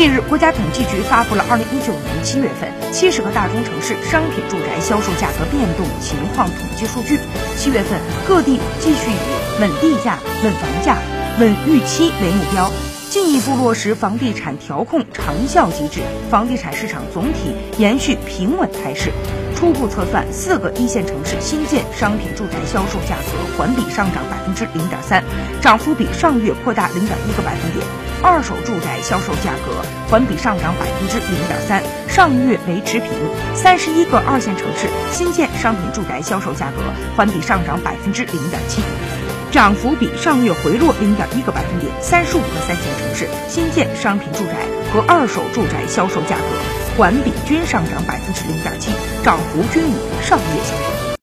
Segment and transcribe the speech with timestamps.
[0.00, 7.20] 近日，国家统计局发布了二零一九年七月份七十个大中城市商品住宅销售价格变动情况统计数据。
[7.58, 10.96] 七月份，各地继续以稳地价、稳房价、
[11.38, 12.70] 稳预期为目标，
[13.10, 19.12] 进一步落实房地产调控长效机制，房地产市场总体延续平稳态势。
[19.60, 25.22] 初步测算，四个一线城市新建商品住宅销售价格环比上涨百分之零点三，
[25.60, 27.84] 涨幅比上月扩大零点一个百分点；
[28.22, 33.10] 二手住宅销售价格环比上涨百分之零点三，上月为持平。
[33.54, 36.80] 三十一个二线城市新建商品住宅销售价格
[37.14, 38.80] 环比上涨百分之零点七，
[39.52, 41.92] 涨幅比上月回落零点一个百分点。
[42.00, 44.54] 三十五个三线城市新建商品住宅
[44.90, 46.44] 和二手住宅销售价格
[47.00, 48.90] 环比均上涨百分之零点七。
[49.24, 50.99] 涨幅均与上月相同。